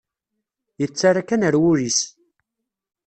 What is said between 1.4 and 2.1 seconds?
ar wul-is.